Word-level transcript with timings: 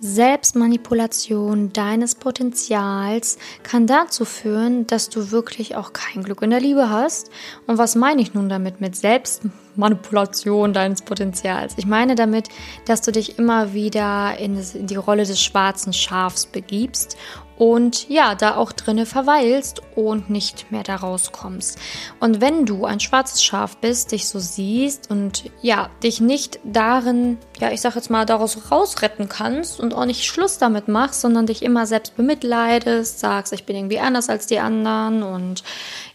Selbstmanipulation 0.00 1.72
deines 1.72 2.14
Potenzials 2.14 3.38
kann 3.62 3.86
dazu 3.86 4.24
führen, 4.24 4.86
dass 4.86 5.08
du 5.08 5.30
wirklich 5.30 5.76
auch 5.76 5.92
kein 5.92 6.22
Glück 6.22 6.42
in 6.42 6.50
der 6.50 6.60
Liebe 6.60 6.90
hast. 6.90 7.30
Und 7.66 7.78
was 7.78 7.94
meine 7.94 8.20
ich 8.20 8.34
nun 8.34 8.48
damit 8.48 8.80
mit 8.80 8.96
Selbstmanipulation 8.96 10.72
deines 10.72 11.02
Potenzials? 11.02 11.74
Ich 11.78 11.86
meine 11.86 12.16
damit, 12.16 12.48
dass 12.86 13.00
du 13.00 13.12
dich 13.12 13.38
immer 13.38 13.72
wieder 13.72 14.36
in 14.38 14.58
die 14.86 14.96
Rolle 14.96 15.24
des 15.24 15.40
schwarzen 15.40 15.92
Schafs 15.92 16.46
begibst 16.46 17.16
und 17.56 18.08
ja, 18.08 18.34
da 18.34 18.56
auch 18.56 18.72
drinne 18.72 19.06
verweilst 19.06 19.80
und 19.94 20.28
nicht 20.28 20.72
mehr 20.72 20.82
da 20.82 20.96
rauskommst. 20.96 21.78
Und 22.18 22.40
wenn 22.40 22.66
du 22.66 22.84
ein 22.84 22.98
schwarzes 22.98 23.44
Schaf 23.44 23.76
bist, 23.76 24.12
dich 24.12 24.28
so 24.28 24.40
siehst 24.40 25.10
und 25.10 25.50
ja, 25.62 25.88
dich 26.02 26.20
nicht 26.20 26.58
darin, 26.64 27.38
ja, 27.60 27.70
ich 27.70 27.80
sag 27.80 27.94
jetzt 27.94 28.10
mal, 28.10 28.26
daraus 28.26 28.70
rausretten 28.72 29.28
kannst 29.28 29.78
und 29.78 29.94
auch 29.94 30.04
nicht 30.04 30.24
Schluss 30.24 30.58
damit 30.58 30.88
machst, 30.88 31.20
sondern 31.20 31.46
dich 31.46 31.62
immer 31.62 31.86
selbst 31.86 32.16
bemitleidest, 32.16 33.20
sagst, 33.20 33.52
ich 33.52 33.64
bin 33.64 33.76
irgendwie 33.76 34.00
anders 34.00 34.28
als 34.28 34.46
die 34.46 34.58
anderen 34.58 35.22
und 35.22 35.62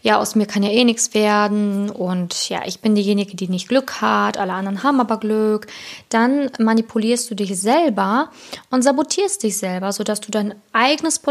ja, 0.02 0.18
aus 0.18 0.34
mir 0.34 0.46
kann 0.46 0.62
ja 0.62 0.70
eh 0.70 0.84
nichts 0.84 1.14
werden 1.14 1.88
und 1.90 2.48
ja, 2.50 2.62
ich 2.66 2.80
bin 2.80 2.94
diejenige, 2.94 3.36
die 3.36 3.48
nicht 3.48 3.68
Glück 3.68 4.00
hat, 4.02 4.36
alle 4.36 4.52
anderen 4.52 4.82
haben 4.82 5.00
aber 5.00 5.18
Glück, 5.18 5.66
dann 6.10 6.50
manipulierst 6.58 7.30
du 7.30 7.34
dich 7.34 7.58
selber 7.58 8.30
und 8.70 8.82
sabotierst 8.82 9.42
dich 9.42 9.56
selber, 9.56 9.92
sodass 9.92 10.20
du 10.20 10.30
dein 10.30 10.54
eigenes 10.72 11.18
Potenzial 11.18 11.29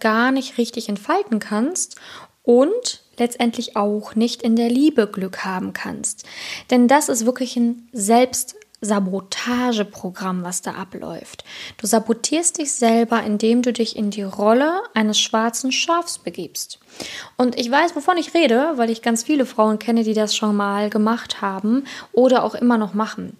gar 0.00 0.32
nicht 0.32 0.58
richtig 0.58 0.88
entfalten 0.88 1.38
kannst 1.38 1.96
und 2.42 3.02
letztendlich 3.18 3.76
auch 3.76 4.14
nicht 4.14 4.42
in 4.42 4.56
der 4.56 4.68
Liebe 4.68 5.06
Glück 5.06 5.44
haben 5.44 5.72
kannst. 5.72 6.24
Denn 6.70 6.88
das 6.88 7.08
ist 7.08 7.26
wirklich 7.26 7.56
ein 7.56 7.88
Selbst 7.92 8.56
Sabotageprogramm, 8.84 10.42
was 10.42 10.60
da 10.60 10.72
abläuft. 10.72 11.44
Du 11.76 11.86
sabotierst 11.86 12.58
dich 12.58 12.72
selber, 12.72 13.22
indem 13.22 13.62
du 13.62 13.72
dich 13.72 13.94
in 13.96 14.10
die 14.10 14.24
Rolle 14.24 14.80
eines 14.92 15.20
schwarzen 15.20 15.70
Schafs 15.70 16.18
begibst. 16.18 16.80
Und 17.36 17.58
ich 17.58 17.70
weiß, 17.70 17.94
wovon 17.94 18.16
ich 18.16 18.34
rede, 18.34 18.72
weil 18.76 18.90
ich 18.90 19.00
ganz 19.00 19.22
viele 19.22 19.46
Frauen 19.46 19.78
kenne, 19.78 20.02
die 20.02 20.14
das 20.14 20.34
schon 20.34 20.56
mal 20.56 20.90
gemacht 20.90 21.40
haben 21.40 21.84
oder 22.12 22.42
auch 22.42 22.56
immer 22.56 22.76
noch 22.76 22.92
machen. 22.92 23.36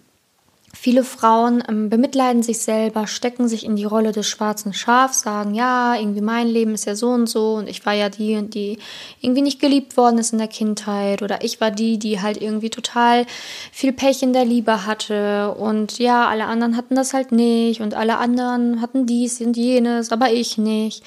Viele 0.75 1.03
Frauen 1.03 1.63
ähm, 1.69 1.91
bemitleiden 1.91 2.41
sich 2.41 2.57
selber, 2.59 3.05
stecken 3.05 3.47
sich 3.47 3.63
in 3.63 3.75
die 3.75 3.85
Rolle 3.85 4.11
des 4.11 4.27
schwarzen 4.27 4.73
Schafs, 4.73 5.21
sagen, 5.21 5.53
ja, 5.53 5.95
irgendwie 5.95 6.21
mein 6.21 6.47
Leben 6.47 6.73
ist 6.73 6.85
ja 6.85 6.95
so 6.95 7.09
und 7.09 7.29
so 7.29 7.53
und 7.53 7.69
ich 7.69 7.85
war 7.85 7.93
ja 7.93 8.09
die 8.09 8.35
und 8.35 8.55
die 8.55 8.79
irgendwie 9.21 9.43
nicht 9.43 9.61
geliebt 9.61 9.97
worden 9.97 10.17
ist 10.17 10.33
in 10.33 10.39
der 10.39 10.47
Kindheit 10.47 11.21
oder 11.21 11.43
ich 11.43 11.61
war 11.61 11.69
die, 11.69 11.99
die 11.99 12.21
halt 12.21 12.41
irgendwie 12.41 12.71
total 12.71 13.27
viel 13.71 13.93
Pech 13.93 14.23
in 14.23 14.33
der 14.33 14.45
Liebe 14.45 14.87
hatte 14.87 15.53
und 15.53 15.99
ja, 15.99 16.27
alle 16.27 16.45
anderen 16.45 16.75
hatten 16.75 16.95
das 16.95 17.13
halt 17.13 17.31
nicht 17.31 17.79
und 17.79 17.93
alle 17.93 18.17
anderen 18.17 18.81
hatten 18.81 19.05
dies 19.05 19.41
und 19.41 19.55
jenes, 19.55 20.11
aber 20.11 20.31
ich 20.31 20.57
nicht. 20.57 21.03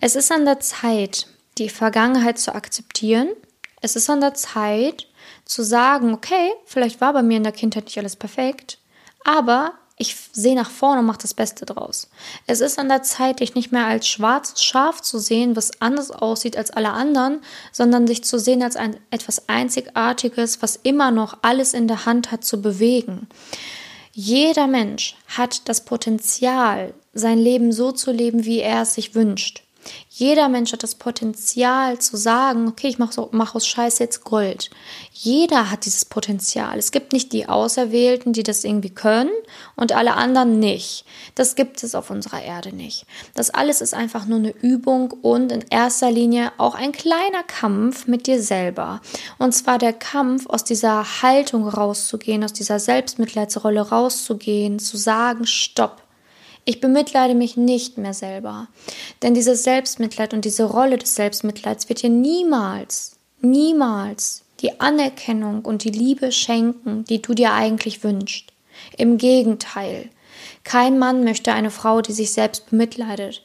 Es 0.00 0.14
ist 0.14 0.30
an 0.30 0.44
der 0.44 0.60
Zeit, 0.60 1.26
die 1.58 1.68
Vergangenheit 1.68 2.38
zu 2.38 2.54
akzeptieren. 2.54 3.28
Es 3.80 3.96
ist 3.96 4.08
an 4.08 4.20
der 4.20 4.34
Zeit 4.34 5.08
zu 5.44 5.64
sagen, 5.64 6.14
okay, 6.14 6.52
vielleicht 6.64 7.00
war 7.00 7.12
bei 7.12 7.22
mir 7.22 7.38
in 7.38 7.42
der 7.42 7.52
Kindheit 7.52 7.86
nicht 7.86 7.98
alles 7.98 8.14
perfekt 8.14 8.79
aber 9.24 9.74
ich 10.00 10.16
sehe 10.32 10.54
nach 10.54 10.70
vorne 10.70 11.00
und 11.00 11.06
mache 11.06 11.20
das 11.20 11.34
Beste 11.34 11.66
draus. 11.66 12.08
Es 12.46 12.62
ist 12.62 12.78
an 12.78 12.88
der 12.88 13.02
Zeit, 13.02 13.40
dich 13.40 13.54
nicht 13.54 13.70
mehr 13.70 13.84
als 13.84 14.08
schwarzes 14.08 14.64
Schaf 14.64 15.02
zu 15.02 15.18
sehen, 15.18 15.56
was 15.56 15.82
anders 15.82 16.10
aussieht 16.10 16.56
als 16.56 16.70
alle 16.70 16.92
anderen, 16.92 17.42
sondern 17.70 18.06
dich 18.06 18.24
zu 18.24 18.38
sehen 18.38 18.62
als 18.62 18.76
ein 18.76 18.96
etwas 19.10 19.50
Einzigartiges, 19.50 20.62
was 20.62 20.76
immer 20.76 21.10
noch 21.10 21.36
alles 21.42 21.74
in 21.74 21.86
der 21.86 22.06
Hand 22.06 22.32
hat 22.32 22.44
zu 22.44 22.62
bewegen. 22.62 23.28
Jeder 24.12 24.66
Mensch 24.66 25.16
hat 25.28 25.68
das 25.68 25.84
Potenzial, 25.84 26.94
sein 27.12 27.38
Leben 27.38 27.70
so 27.70 27.92
zu 27.92 28.10
leben, 28.10 28.46
wie 28.46 28.60
er 28.60 28.82
es 28.82 28.94
sich 28.94 29.14
wünscht. 29.14 29.64
Jeder 30.08 30.48
Mensch 30.48 30.72
hat 30.72 30.82
das 30.82 30.94
Potenzial 30.94 31.98
zu 31.98 32.16
sagen, 32.16 32.68
okay, 32.68 32.88
ich 32.88 32.98
mache 32.98 33.12
so, 33.12 33.28
mach 33.32 33.54
aus 33.54 33.66
Scheiß 33.66 33.98
jetzt 33.98 34.24
Gold. 34.24 34.70
Jeder 35.12 35.70
hat 35.70 35.86
dieses 35.86 36.04
Potenzial. 36.04 36.78
Es 36.78 36.92
gibt 36.92 37.12
nicht 37.12 37.32
die 37.32 37.48
Auserwählten, 37.48 38.32
die 38.32 38.42
das 38.42 38.64
irgendwie 38.64 38.90
können 38.90 39.30
und 39.76 39.92
alle 39.92 40.14
anderen 40.14 40.58
nicht. 40.58 41.04
Das 41.34 41.54
gibt 41.54 41.82
es 41.82 41.94
auf 41.94 42.10
unserer 42.10 42.42
Erde 42.42 42.74
nicht. 42.74 43.06
Das 43.34 43.50
alles 43.50 43.80
ist 43.80 43.94
einfach 43.94 44.26
nur 44.26 44.38
eine 44.38 44.50
Übung 44.50 45.12
und 45.12 45.52
in 45.52 45.64
erster 45.70 46.10
Linie 46.10 46.52
auch 46.58 46.74
ein 46.74 46.92
kleiner 46.92 47.42
Kampf 47.46 48.06
mit 48.06 48.26
dir 48.26 48.42
selber. 48.42 49.00
Und 49.38 49.52
zwar 49.52 49.78
der 49.78 49.92
Kampf, 49.92 50.46
aus 50.48 50.64
dieser 50.64 51.22
Haltung 51.22 51.68
rauszugehen, 51.68 52.44
aus 52.44 52.52
dieser 52.52 52.78
Selbstmitleidsrolle 52.78 53.80
rauszugehen, 53.80 54.78
zu 54.78 54.96
sagen, 54.96 55.46
stopp. 55.46 56.02
Ich 56.70 56.80
bemitleide 56.80 57.34
mich 57.34 57.56
nicht 57.56 57.98
mehr 57.98 58.14
selber. 58.14 58.68
Denn 59.22 59.34
dieses 59.34 59.64
Selbstmitleid 59.64 60.32
und 60.32 60.44
diese 60.44 60.62
Rolle 60.62 60.98
des 60.98 61.16
Selbstmitleids 61.16 61.88
wird 61.88 62.00
dir 62.00 62.10
niemals, 62.10 63.16
niemals 63.40 64.44
die 64.60 64.78
Anerkennung 64.78 65.64
und 65.64 65.82
die 65.82 65.90
Liebe 65.90 66.30
schenken, 66.30 67.04
die 67.06 67.20
du 67.20 67.34
dir 67.34 67.54
eigentlich 67.54 68.04
wünschst. 68.04 68.52
Im 68.96 69.18
Gegenteil. 69.18 70.10
Kein 70.62 71.00
Mann 71.00 71.24
möchte 71.24 71.52
eine 71.52 71.72
Frau, 71.72 72.02
die 72.02 72.12
sich 72.12 72.30
selbst 72.30 72.70
bemitleidet. 72.70 73.42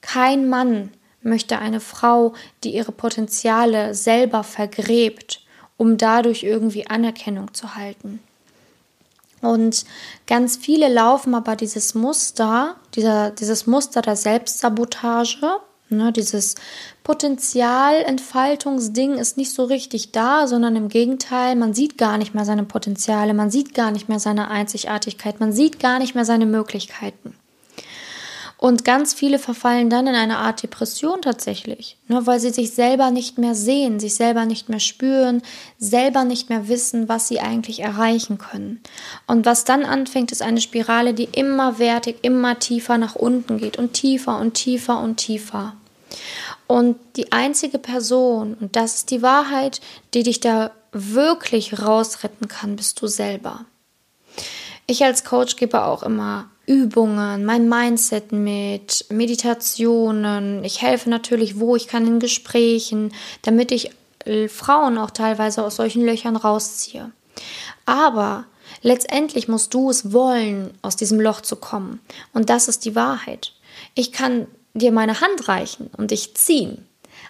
Kein 0.00 0.48
Mann 0.48 0.92
möchte 1.22 1.58
eine 1.58 1.80
Frau, 1.80 2.34
die 2.62 2.72
ihre 2.72 2.92
Potenziale 2.92 3.96
selber 3.96 4.44
vergräbt, 4.44 5.44
um 5.76 5.96
dadurch 5.96 6.44
irgendwie 6.44 6.86
Anerkennung 6.86 7.52
zu 7.52 7.74
halten. 7.74 8.20
Und 9.42 9.84
ganz 10.26 10.56
viele 10.56 10.88
laufen 10.88 11.34
aber 11.34 11.56
dieses 11.56 11.94
Muster, 11.94 12.76
dieser, 12.94 13.30
dieses 13.30 13.66
Muster 13.66 14.00
der 14.02 14.16
Selbstsabotage, 14.16 15.60
ne, 15.88 16.12
dieses 16.12 16.56
Potenzialentfaltungsding 17.04 19.14
ist 19.14 19.36
nicht 19.36 19.52
so 19.52 19.64
richtig 19.64 20.12
da, 20.12 20.46
sondern 20.46 20.76
im 20.76 20.88
Gegenteil, 20.88 21.56
man 21.56 21.74
sieht 21.74 21.98
gar 21.98 22.16
nicht 22.18 22.34
mehr 22.34 22.44
seine 22.44 22.62
Potenziale, 22.64 23.34
man 23.34 23.50
sieht 23.50 23.74
gar 23.74 23.90
nicht 23.90 24.08
mehr 24.08 24.20
seine 24.20 24.48
Einzigartigkeit, 24.48 25.40
man 25.40 25.52
sieht 25.52 25.80
gar 25.80 25.98
nicht 25.98 26.14
mehr 26.14 26.24
seine 26.24 26.46
Möglichkeiten. 26.46 27.34
Und 28.60 28.84
ganz 28.84 29.14
viele 29.14 29.38
verfallen 29.38 29.88
dann 29.88 30.06
in 30.06 30.14
eine 30.14 30.36
Art 30.36 30.62
Depression 30.62 31.22
tatsächlich, 31.22 31.96
ne, 32.08 32.26
weil 32.26 32.40
sie 32.40 32.50
sich 32.50 32.72
selber 32.72 33.10
nicht 33.10 33.38
mehr 33.38 33.54
sehen, 33.54 33.98
sich 33.98 34.14
selber 34.14 34.44
nicht 34.44 34.68
mehr 34.68 34.80
spüren, 34.80 35.40
selber 35.78 36.24
nicht 36.24 36.50
mehr 36.50 36.68
wissen, 36.68 37.08
was 37.08 37.26
sie 37.26 37.40
eigentlich 37.40 37.80
erreichen 37.80 38.36
können. 38.36 38.82
Und 39.26 39.46
was 39.46 39.64
dann 39.64 39.86
anfängt, 39.86 40.30
ist 40.30 40.42
eine 40.42 40.60
Spirale, 40.60 41.14
die 41.14 41.24
immer 41.24 41.78
wertig, 41.78 42.18
immer 42.20 42.58
tiefer 42.58 42.98
nach 42.98 43.14
unten 43.14 43.56
geht 43.56 43.78
und 43.78 43.94
tiefer 43.94 44.38
und 44.38 44.52
tiefer 44.52 45.00
und 45.00 45.16
tiefer. 45.16 45.72
Und 46.66 46.96
die 47.16 47.32
einzige 47.32 47.78
Person, 47.78 48.58
und 48.60 48.76
das 48.76 48.96
ist 48.96 49.10
die 49.10 49.22
Wahrheit, 49.22 49.80
die 50.12 50.22
dich 50.22 50.38
da 50.38 50.70
wirklich 50.92 51.80
rausretten 51.80 52.46
kann, 52.48 52.76
bist 52.76 53.00
du 53.00 53.06
selber. 53.06 53.64
Ich 54.86 55.02
als 55.02 55.24
Coach 55.24 55.56
gebe 55.56 55.82
auch 55.82 56.02
immer 56.02 56.50
Übungen, 56.70 57.44
mein 57.44 57.68
Mindset 57.68 58.30
mit, 58.30 59.06
Meditationen. 59.10 60.62
Ich 60.62 60.80
helfe 60.80 61.10
natürlich, 61.10 61.58
wo 61.58 61.74
ich 61.74 61.88
kann 61.88 62.06
in 62.06 62.20
Gesprächen, 62.20 63.12
damit 63.42 63.72
ich 63.72 63.90
äh, 64.24 64.46
Frauen 64.46 64.96
auch 64.96 65.10
teilweise 65.10 65.64
aus 65.64 65.74
solchen 65.74 66.04
Löchern 66.04 66.36
rausziehe. 66.36 67.10
Aber 67.86 68.44
letztendlich 68.82 69.48
musst 69.48 69.74
du 69.74 69.90
es 69.90 70.12
wollen, 70.12 70.72
aus 70.80 70.94
diesem 70.94 71.20
Loch 71.20 71.40
zu 71.40 71.56
kommen. 71.56 71.98
Und 72.32 72.50
das 72.50 72.68
ist 72.68 72.84
die 72.84 72.94
Wahrheit. 72.94 73.52
Ich 73.96 74.12
kann 74.12 74.46
dir 74.72 74.92
meine 74.92 75.20
Hand 75.20 75.48
reichen 75.48 75.90
und 75.96 76.12
dich 76.12 76.36
ziehen. 76.36 76.86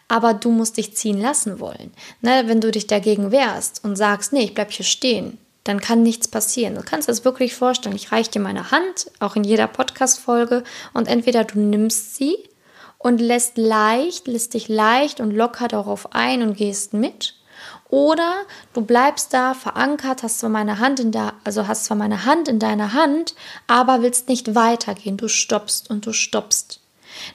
Aber 0.06 0.34
du 0.34 0.50
musst 0.50 0.76
dich 0.76 0.94
ziehen 0.94 1.18
lassen 1.18 1.60
wollen. 1.60 1.92
Ne, 2.20 2.42
wenn 2.44 2.60
du 2.60 2.70
dich 2.70 2.86
dagegen 2.86 3.30
wehrst 3.32 3.82
und 3.84 3.96
sagst, 3.96 4.34
nee, 4.34 4.44
ich 4.44 4.54
bleib 4.54 4.70
hier 4.70 4.84
stehen, 4.84 5.38
dann 5.65 5.81
kann 5.81 6.03
nichts 6.03 6.28
passieren. 6.28 6.75
Du 6.75 6.82
kannst 6.82 7.09
es 7.09 7.25
wirklich 7.25 7.54
vorstellen. 7.54 7.97
Ich 7.97 8.12
reiche 8.12 8.31
dir 8.31 8.41
meine 8.41 8.71
Hand, 8.71 9.10
auch 9.19 9.37
in 9.37 9.44
jeder 9.44 9.66
Podcast-Folge, 9.66 10.65
und 10.94 11.08
entweder 11.08 11.44
du 11.44 11.58
nimmst 11.58 12.17
sie 12.17 12.37
und 12.99 13.20
lässt 13.20 13.56
leicht, 13.56 14.26
lässt 14.26 14.55
dich 14.55 14.69
leicht 14.69 15.20
und 15.20 15.32
locker 15.32 15.69
darauf 15.69 16.14
ein 16.14 16.43
und 16.43 16.56
gehst 16.56 16.94
mit. 16.94 17.34
Oder 17.88 18.43
du 18.73 18.82
bleibst 18.82 19.34
da 19.34 19.55
verankert, 19.55 20.23
hast 20.23 20.38
zwar 20.38 20.50
meine 20.50 20.79
Hand 20.79 21.00
in 21.00 21.12
der, 21.12 21.34
also 21.44 21.67
hast 21.67 21.84
zwar 21.84 21.96
meine 21.96 22.25
Hand 22.25 22.49
in 22.49 22.58
deiner 22.58 22.93
Hand, 22.93 23.34
aber 23.67 24.02
willst 24.02 24.29
nicht 24.29 24.55
weitergehen. 24.55 25.17
Du 25.17 25.29
stoppst 25.29 25.90
und 25.90 26.06
du 26.06 26.12
stoppst. 26.12 26.81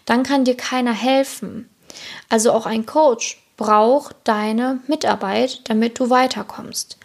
Dann 0.05 0.23
kann 0.23 0.45
dir 0.45 0.55
keiner 0.55 0.93
helfen. 0.93 1.69
Also 2.29 2.51
auch 2.53 2.65
ein 2.65 2.85
Coach 2.85 3.44
braucht 3.57 4.15
deine 4.25 4.79
Mitarbeit, 4.87 5.61
damit 5.69 5.99
du 5.99 6.09
weiterkommst. 6.09 6.97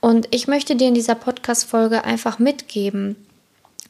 Und 0.00 0.28
ich 0.30 0.48
möchte 0.48 0.76
dir 0.76 0.88
in 0.88 0.94
dieser 0.94 1.14
Podcast-Folge 1.14 2.04
einfach 2.04 2.38
mitgeben, 2.38 3.16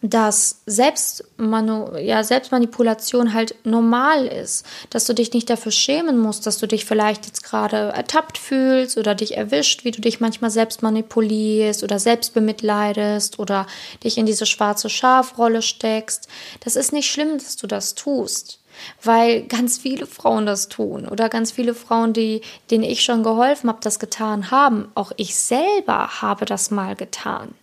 dass 0.00 0.62
Selbstmanu 0.66 1.96
ja, 1.96 2.22
Selbstmanipulation 2.22 3.34
halt 3.34 3.56
normal 3.64 4.26
ist, 4.26 4.64
dass 4.90 5.06
du 5.06 5.12
dich 5.12 5.32
nicht 5.32 5.50
dafür 5.50 5.72
schämen 5.72 6.18
musst, 6.18 6.46
dass 6.46 6.58
du 6.58 6.68
dich 6.68 6.84
vielleicht 6.84 7.26
jetzt 7.26 7.42
gerade 7.42 7.88
ertappt 7.96 8.38
fühlst 8.38 8.96
oder 8.96 9.16
dich 9.16 9.36
erwischt, 9.36 9.84
wie 9.84 9.90
du 9.90 10.00
dich 10.00 10.20
manchmal 10.20 10.52
selbst 10.52 10.82
manipulierst 10.82 11.82
oder 11.82 11.98
selbst 11.98 12.32
bemitleidest 12.32 13.40
oder 13.40 13.66
dich 14.04 14.18
in 14.18 14.26
diese 14.26 14.46
schwarze 14.46 14.88
Schafrolle 14.88 15.62
steckst. 15.62 16.28
Das 16.60 16.76
ist 16.76 16.92
nicht 16.92 17.10
schlimm, 17.10 17.38
dass 17.38 17.56
du 17.56 17.66
das 17.66 17.96
tust 17.96 18.60
weil 19.02 19.42
ganz 19.42 19.78
viele 19.78 20.06
Frauen 20.06 20.46
das 20.46 20.68
tun 20.68 21.06
oder 21.08 21.28
ganz 21.28 21.50
viele 21.52 21.74
Frauen, 21.74 22.12
die, 22.12 22.42
denen 22.70 22.84
ich 22.84 23.02
schon 23.02 23.22
geholfen 23.22 23.68
habe, 23.68 23.80
das 23.82 23.98
getan 23.98 24.50
haben. 24.50 24.88
Auch 24.94 25.12
ich 25.16 25.36
selber 25.36 26.22
habe 26.22 26.44
das 26.44 26.70
mal 26.70 26.96
getan. 26.96 27.54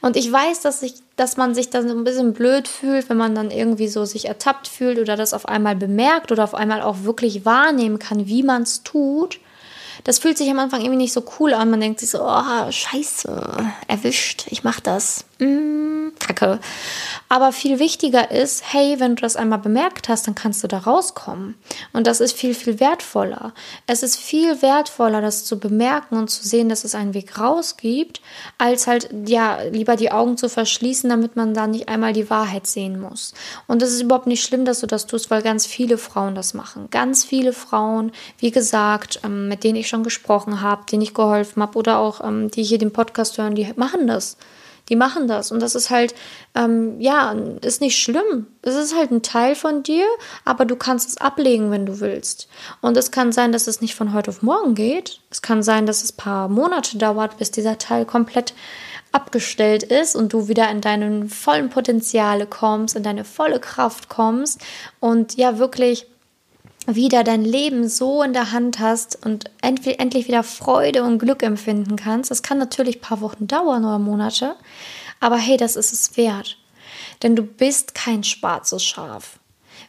Und 0.00 0.16
ich 0.16 0.30
weiß, 0.30 0.60
dass, 0.60 0.82
ich, 0.82 0.94
dass 1.16 1.36
man 1.36 1.54
sich 1.54 1.70
dann 1.70 1.88
so 1.88 1.94
ein 1.94 2.04
bisschen 2.04 2.32
blöd 2.32 2.68
fühlt, 2.68 3.08
wenn 3.08 3.16
man 3.16 3.34
dann 3.34 3.50
irgendwie 3.50 3.88
so 3.88 4.04
sich 4.04 4.26
ertappt 4.26 4.68
fühlt 4.68 4.98
oder 4.98 5.16
das 5.16 5.32
auf 5.32 5.48
einmal 5.48 5.76
bemerkt 5.76 6.32
oder 6.32 6.44
auf 6.44 6.54
einmal 6.54 6.82
auch 6.82 7.02
wirklich 7.02 7.44
wahrnehmen 7.44 7.98
kann, 7.98 8.26
wie 8.26 8.42
man 8.42 8.62
es 8.62 8.82
tut. 8.82 9.40
Das 10.02 10.18
fühlt 10.18 10.36
sich 10.36 10.50
am 10.50 10.58
Anfang 10.58 10.80
irgendwie 10.80 10.98
nicht 10.98 11.12
so 11.12 11.24
cool 11.38 11.54
an. 11.54 11.70
Man 11.70 11.80
denkt 11.80 12.00
sich 12.00 12.10
so, 12.10 12.20
oh, 12.20 12.70
scheiße, 12.70 13.56
erwischt, 13.86 14.46
ich 14.50 14.64
mach 14.64 14.80
das. 14.80 15.24
Mm, 15.38 16.10
Kacke. 16.18 16.60
Aber 17.28 17.52
viel 17.52 17.78
wichtiger 17.78 18.30
ist, 18.30 18.72
hey, 18.72 19.00
wenn 19.00 19.16
du 19.16 19.22
das 19.22 19.36
einmal 19.36 19.58
bemerkt 19.58 20.08
hast, 20.08 20.26
dann 20.26 20.34
kannst 20.34 20.62
du 20.62 20.68
da 20.68 20.78
rauskommen. 20.78 21.56
Und 21.92 22.06
das 22.06 22.20
ist 22.20 22.36
viel, 22.36 22.54
viel 22.54 22.80
wertvoller. 22.80 23.52
Es 23.86 24.02
ist 24.02 24.16
viel 24.16 24.62
wertvoller, 24.62 25.20
das 25.20 25.44
zu 25.44 25.58
bemerken 25.58 26.16
und 26.16 26.28
zu 26.28 26.46
sehen, 26.46 26.68
dass 26.68 26.84
es 26.84 26.94
einen 26.94 27.14
Weg 27.14 27.38
raus 27.38 27.76
gibt, 27.76 28.20
als 28.58 28.86
halt, 28.86 29.08
ja, 29.26 29.58
lieber 29.70 29.96
die 29.96 30.12
Augen 30.12 30.36
zu 30.36 30.48
verschließen, 30.48 31.10
damit 31.10 31.36
man 31.36 31.54
da 31.54 31.66
nicht 31.66 31.88
einmal 31.88 32.12
die 32.12 32.30
Wahrheit 32.30 32.66
sehen 32.66 33.00
muss. 33.00 33.34
Und 33.66 33.82
es 33.82 33.92
ist 33.92 34.02
überhaupt 34.02 34.26
nicht 34.26 34.44
schlimm, 34.44 34.64
dass 34.64 34.80
du 34.80 34.86
das 34.86 35.06
tust, 35.06 35.30
weil 35.30 35.42
ganz 35.42 35.66
viele 35.66 35.98
Frauen 35.98 36.34
das 36.34 36.54
machen. 36.54 36.88
Ganz 36.90 37.24
viele 37.24 37.52
Frauen, 37.52 38.12
wie 38.38 38.50
gesagt, 38.50 39.20
ähm, 39.24 39.48
mit 39.48 39.64
denen 39.64 39.76
ich 39.76 39.88
schon 39.88 40.04
gesprochen 40.04 40.60
habe, 40.60 40.84
denen 40.90 41.02
ich 41.02 41.14
geholfen 41.14 41.62
habe 41.62 41.78
oder 41.78 41.98
auch 41.98 42.22
ähm, 42.22 42.50
die 42.50 42.62
hier 42.62 42.78
den 42.78 42.92
Podcast 42.92 43.38
hören, 43.38 43.54
die 43.54 43.72
machen 43.76 44.06
das 44.06 44.36
die 44.88 44.96
machen 44.96 45.28
das. 45.28 45.50
Und 45.50 45.60
das 45.60 45.74
ist 45.74 45.90
halt, 45.90 46.14
ähm, 46.54 47.00
ja, 47.00 47.32
ist 47.62 47.80
nicht 47.80 47.98
schlimm. 47.98 48.46
Es 48.62 48.74
ist 48.74 48.94
halt 48.94 49.10
ein 49.10 49.22
Teil 49.22 49.54
von 49.54 49.82
dir, 49.82 50.06
aber 50.44 50.64
du 50.64 50.76
kannst 50.76 51.08
es 51.08 51.16
ablegen, 51.16 51.70
wenn 51.70 51.86
du 51.86 52.00
willst. 52.00 52.48
Und 52.80 52.96
es 52.96 53.10
kann 53.10 53.32
sein, 53.32 53.52
dass 53.52 53.66
es 53.66 53.80
nicht 53.80 53.94
von 53.94 54.12
heute 54.12 54.30
auf 54.30 54.42
morgen 54.42 54.74
geht. 54.74 55.20
Es 55.30 55.42
kann 55.42 55.62
sein, 55.62 55.86
dass 55.86 56.02
es 56.02 56.12
paar 56.12 56.48
Monate 56.48 56.98
dauert, 56.98 57.38
bis 57.38 57.50
dieser 57.50 57.78
Teil 57.78 58.04
komplett 58.04 58.54
abgestellt 59.12 59.84
ist 59.84 60.16
und 60.16 60.32
du 60.32 60.48
wieder 60.48 60.68
in 60.70 60.80
deinen 60.80 61.28
vollen 61.28 61.70
Potenziale 61.70 62.46
kommst, 62.46 62.96
in 62.96 63.04
deine 63.04 63.24
volle 63.24 63.60
Kraft 63.60 64.08
kommst 64.08 64.60
und 64.98 65.36
ja 65.36 65.58
wirklich 65.58 66.06
wieder 66.86 67.24
dein 67.24 67.44
Leben 67.44 67.88
so 67.88 68.22
in 68.22 68.32
der 68.32 68.52
Hand 68.52 68.78
hast 68.78 69.24
und 69.24 69.50
endlich 69.62 70.28
wieder 70.28 70.42
Freude 70.42 71.02
und 71.04 71.18
Glück 71.18 71.42
empfinden 71.42 71.96
kannst. 71.96 72.30
Das 72.30 72.42
kann 72.42 72.58
natürlich 72.58 72.96
ein 72.96 73.02
paar 73.02 73.20
Wochen 73.20 73.46
dauern 73.46 73.84
oder 73.84 73.98
Monate, 73.98 74.56
aber 75.20 75.36
hey, 75.36 75.56
das 75.56 75.76
ist 75.76 75.92
es 75.92 76.16
wert. 76.16 76.58
Denn 77.22 77.36
du 77.36 77.42
bist 77.42 77.94
kein 77.94 78.24
schwarzes 78.24 78.84
Schaf. 78.84 79.38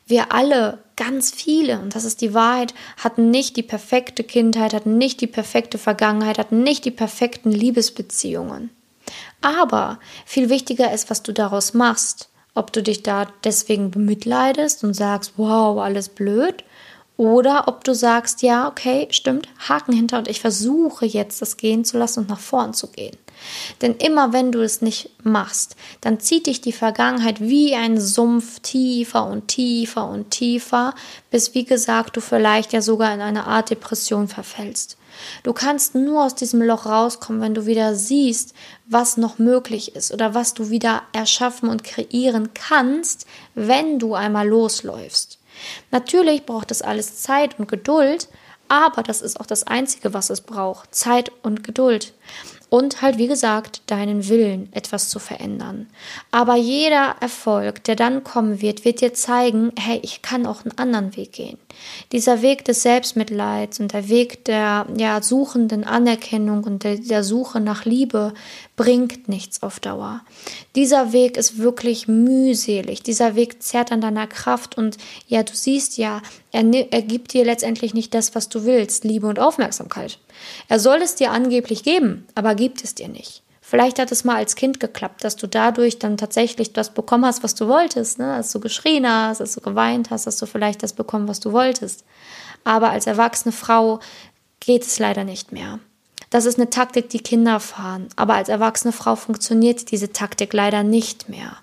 Wir 0.08 0.32
alle, 0.32 0.84
ganz 0.96 1.32
viele, 1.32 1.80
und 1.80 1.96
das 1.96 2.06
ist 2.06 2.22
die 2.22 2.34
Wahrheit, 2.34 2.74
hatten 2.98 3.32
nicht 3.32 3.58
die 3.58 3.64
perfekte 3.64 4.24
Kindheit, 4.24 4.74
hatten 4.74 4.98
nicht 4.98 5.20
die 5.20 5.28
perfekte 5.28 5.78
Vergangenheit, 5.78 6.38
hatten 6.38 6.64
nicht 6.64 6.86
die 6.86 6.92
perfekten 6.92 7.52
Liebesbeziehungen. 7.52 8.70
Aber 9.42 10.00
viel 10.26 10.50
wichtiger 10.50 10.94
ist, 10.94 11.10
was 11.10 11.24
du 11.24 11.34
daraus 11.34 11.74
machst. 11.74 12.30
Ob 12.54 12.72
du 12.72 12.82
dich 12.82 13.04
da 13.04 13.28
deswegen 13.44 13.92
bemitleidest 13.92 14.84
und 14.84 14.94
sagst, 14.94 15.34
wow, 15.38 15.80
alles 15.80 16.10
blöd, 16.10 16.64
oder 17.18 17.68
ob 17.68 17.84
du 17.84 17.94
sagst, 17.94 18.42
ja, 18.42 18.68
okay, 18.68 19.08
stimmt, 19.12 19.48
Haken 19.70 19.94
hinter 19.94 20.18
und 20.18 20.28
ich 20.28 20.42
versuche 20.42 21.06
jetzt 21.06 21.42
das 21.42 21.58
gehen 21.58 21.86
zu 21.86 21.98
lassen 21.98 22.22
und 22.22 22.30
nach 22.30 22.40
vorn 22.40 22.74
zu 22.74 22.88
gehen. 22.88 23.16
Denn 23.82 23.96
immer 23.96 24.34
wenn 24.34 24.52
du 24.52 24.62
es 24.62 24.82
nicht 24.82 25.10
machst, 25.24 25.76
dann 26.02 26.20
zieht 26.20 26.48
dich 26.48 26.62
die 26.62 26.72
Vergangenheit 26.72 27.42
wie 27.42 27.76
ein 27.76 28.00
Sumpf 28.00 28.60
tiefer 28.62 29.26
und 29.26 29.48
tiefer 29.48 30.08
und 30.08 30.32
tiefer, 30.32 30.94
bis 31.32 31.54
wie 31.54 31.66
gesagt 31.66 32.18
du 32.18 32.22
vielleicht 32.22 32.74
ja 32.74 32.82
sogar 32.82 33.14
in 33.14 33.22
eine 33.22 33.46
Art 33.46 33.70
Depression 33.70 34.28
verfällst. 34.28 34.98
Du 35.44 35.54
kannst 35.54 35.96
nur 35.96 36.26
aus 36.26 36.36
diesem 36.36 36.62
Loch 36.62 36.86
rauskommen, 36.86 37.42
wenn 37.42 37.54
du 37.54 37.66
wieder 37.66 37.96
siehst, 37.96 38.54
was 38.86 39.16
noch 39.16 39.40
möglich 39.40 39.96
ist 39.96 40.14
oder 40.14 40.34
was 40.34 40.54
du 40.54 40.70
wieder 40.70 41.04
erschaffen 41.14 41.70
und 41.70 41.84
kreieren 41.86 42.54
kannst, 42.54 43.26
wenn 43.54 43.98
du 43.98 44.16
einmal 44.16 44.48
losläufst. 44.48 45.40
Natürlich 45.92 46.46
braucht 46.46 46.72
das 46.72 46.82
alles 46.82 47.22
Zeit 47.22 47.60
und 47.60 47.68
Geduld, 47.68 48.30
aber 48.68 49.04
das 49.04 49.22
ist 49.22 49.40
auch 49.40 49.46
das 49.46 49.66
Einzige, 49.66 50.14
was 50.14 50.30
es 50.30 50.42
braucht. 50.42 50.94
Zeit 50.96 51.32
und 51.44 51.64
Geduld 51.64 52.14
und 52.76 53.02
halt, 53.02 53.18
wie 53.18 53.28
gesagt, 53.28 53.84
deinen 53.88 54.28
Willen, 54.28 54.68
etwas 54.74 55.08
zu 55.08 55.18
verändern. 55.18 55.88
Aber 56.30 56.58
jeder 56.58 57.16
Erfolg, 57.22 57.82
der 57.86 57.96
dann 57.96 58.26
kommen 58.26 58.62
wird, 58.62 58.84
wird 58.84 59.00
dir 59.00 59.14
zeigen, 59.14 59.72
hey, 59.80 60.02
ich 60.04 60.22
kann 60.22 60.46
auch 60.46 60.66
einen 60.66 60.78
anderen 60.78 61.16
Weg 61.16 61.32
gehen. 61.32 61.58
Dieser 62.12 62.42
Weg 62.42 62.66
des 62.66 62.82
Selbstmitleids 62.82 63.80
und 63.80 63.94
der 63.94 64.10
Weg 64.10 64.44
der 64.44 64.88
ja, 64.98 65.24
suchenden 65.24 65.86
Anerkennung 65.86 66.66
und 66.66 66.84
der, 66.84 66.98
der 66.98 67.24
Suche 67.24 67.62
nach 67.62 67.86
Liebe 67.86 68.34
bringt 68.76 69.30
nichts 69.30 69.64
auf 69.64 69.80
Dauer. 69.80 70.20
Dieser 70.76 71.14
Weg 71.14 71.38
ist 71.38 71.58
wirklich 71.58 72.10
mühselig. 72.10 73.04
Dieser 73.04 73.36
Weg 73.36 73.64
zerrt 73.64 73.94
an 73.94 74.02
deiner 74.02 74.28
Kraft 74.28 74.78
und 74.78 74.98
ja, 75.30 75.44
du 75.44 75.56
siehst 75.56 75.98
ja, 75.98 76.22
er, 76.52 76.66
er 76.92 77.02
gibt 77.04 77.32
dir 77.32 77.46
letztendlich 77.46 77.94
nicht 77.94 78.14
das, 78.14 78.36
was 78.36 78.50
du 78.50 78.66
willst, 78.66 79.06
Liebe 79.06 79.28
und 79.28 79.40
Aufmerksamkeit. 79.40 80.20
Er 80.68 80.80
soll 80.80 81.02
es 81.02 81.16
dir 81.16 81.32
angeblich 81.32 81.84
geben, 81.84 82.28
aber 82.36 82.56
gibt 82.56 82.84
es 82.84 82.96
dir 82.96 83.08
nicht. 83.08 83.44
Vielleicht 83.62 83.98
hat 83.98 84.12
es 84.12 84.24
mal 84.24 84.36
als 84.36 84.56
Kind 84.56 84.80
geklappt, 84.80 85.24
dass 85.24 85.36
du 85.36 85.48
dadurch 85.48 85.98
dann 85.98 86.18
tatsächlich 86.18 86.74
das 86.74 86.94
bekommen 86.94 87.26
hast, 87.26 87.42
was 87.42 87.56
du 87.56 87.68
wolltest, 87.68 88.20
ne? 88.20 88.38
dass 88.38 88.52
du 88.52 88.60
geschrien 88.60 89.10
hast, 89.10 89.40
dass 89.40 89.56
du 89.56 89.62
geweint 89.62 90.12
hast, 90.12 90.28
dass 90.28 90.38
du 90.38 90.46
vielleicht 90.46 90.84
das 90.84 90.94
bekommen, 90.94 91.28
was 91.28 91.40
du 91.40 91.52
wolltest. 91.52 92.06
Aber 92.64 92.92
als 92.92 93.08
erwachsene 93.08 93.52
Frau 93.52 94.00
geht 94.60 94.84
es 94.84 95.00
leider 95.00 95.24
nicht 95.24 95.52
mehr. 95.52 95.80
Das 96.30 96.46
ist 96.46 96.60
eine 96.60 96.70
Taktik, 96.70 97.10
die 97.10 97.20
Kinder 97.20 97.60
fahren, 97.60 98.08
aber 98.16 98.36
als 98.36 98.50
erwachsene 98.50 98.92
Frau 98.92 99.16
funktioniert 99.16 99.90
diese 99.90 100.12
Taktik 100.12 100.54
leider 100.54 100.84
nicht 100.84 101.30
mehr. 101.30 101.58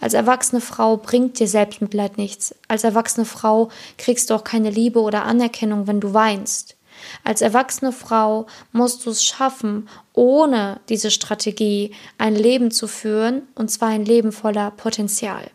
Als 0.00 0.14
erwachsene 0.14 0.60
Frau 0.60 0.96
bringt 0.96 1.38
dir 1.38 1.48
Selbstmitleid 1.48 2.18
nichts. 2.18 2.54
Als 2.68 2.84
erwachsene 2.84 3.26
Frau 3.26 3.70
kriegst 3.98 4.30
du 4.30 4.34
auch 4.34 4.44
keine 4.44 4.70
Liebe 4.70 5.00
oder 5.00 5.24
Anerkennung, 5.24 5.86
wenn 5.86 6.00
du 6.00 6.14
weinst. 6.14 6.76
Als 7.24 7.40
erwachsene 7.40 7.92
Frau 7.92 8.46
musst 8.72 9.06
du 9.06 9.10
es 9.10 9.24
schaffen, 9.24 9.88
ohne 10.12 10.80
diese 10.88 11.10
Strategie 11.10 11.94
ein 12.18 12.34
Leben 12.34 12.70
zu 12.70 12.86
führen, 12.86 13.42
und 13.54 13.70
zwar 13.70 13.88
ein 13.88 14.04
Leben 14.04 14.32
voller 14.32 14.70
Potenzial. 14.70 15.50